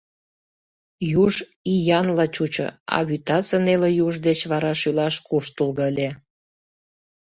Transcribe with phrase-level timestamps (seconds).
[1.23, 1.33] Юж
[1.73, 6.09] иянла чучо, а вӱтасе неле юж деч вара шӱлаш куштылго ыле.